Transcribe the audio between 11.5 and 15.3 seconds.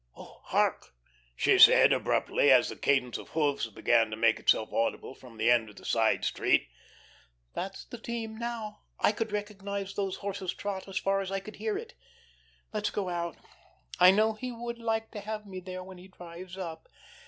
hear it. Let's go out. I know he would like to